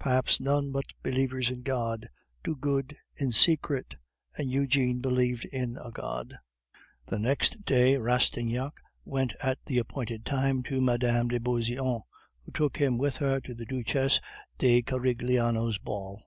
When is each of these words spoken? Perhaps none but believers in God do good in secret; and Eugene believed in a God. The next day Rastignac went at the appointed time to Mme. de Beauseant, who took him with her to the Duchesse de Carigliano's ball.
Perhaps 0.00 0.40
none 0.40 0.72
but 0.72 0.86
believers 1.04 1.50
in 1.50 1.62
God 1.62 2.08
do 2.42 2.56
good 2.56 2.96
in 3.16 3.30
secret; 3.30 3.94
and 4.36 4.50
Eugene 4.50 4.98
believed 4.98 5.44
in 5.44 5.76
a 5.76 5.92
God. 5.92 6.36
The 7.06 7.20
next 7.20 7.64
day 7.64 7.96
Rastignac 7.96 8.72
went 9.04 9.34
at 9.40 9.64
the 9.66 9.78
appointed 9.78 10.26
time 10.26 10.64
to 10.64 10.80
Mme. 10.80 11.28
de 11.28 11.38
Beauseant, 11.38 12.02
who 12.44 12.50
took 12.50 12.76
him 12.78 12.98
with 12.98 13.18
her 13.18 13.38
to 13.40 13.54
the 13.54 13.66
Duchesse 13.66 14.18
de 14.58 14.82
Carigliano's 14.82 15.78
ball. 15.78 16.24